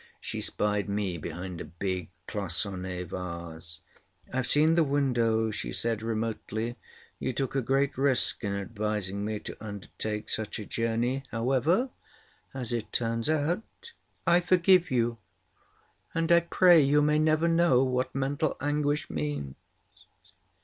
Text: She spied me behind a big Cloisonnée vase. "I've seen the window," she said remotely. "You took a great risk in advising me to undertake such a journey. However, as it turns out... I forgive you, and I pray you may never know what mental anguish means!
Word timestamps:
She 0.19 0.41
spied 0.41 0.89
me 0.89 1.19
behind 1.19 1.61
a 1.61 1.65
big 1.65 2.09
Cloisonnée 2.27 3.05
vase. 3.05 3.81
"I've 4.33 4.47
seen 4.47 4.73
the 4.73 4.83
window," 4.83 5.51
she 5.51 5.71
said 5.71 6.01
remotely. 6.01 6.75
"You 7.19 7.33
took 7.33 7.53
a 7.53 7.61
great 7.61 7.99
risk 7.99 8.43
in 8.43 8.55
advising 8.55 9.23
me 9.23 9.37
to 9.41 9.63
undertake 9.63 10.27
such 10.29 10.57
a 10.57 10.65
journey. 10.65 11.25
However, 11.29 11.91
as 12.51 12.73
it 12.73 12.91
turns 12.91 13.29
out... 13.29 13.91
I 14.25 14.39
forgive 14.39 14.89
you, 14.89 15.19
and 16.15 16.31
I 16.31 16.39
pray 16.39 16.79
you 16.81 17.03
may 17.03 17.19
never 17.19 17.47
know 17.47 17.83
what 17.83 18.15
mental 18.15 18.57
anguish 18.59 19.07
means! 19.07 19.53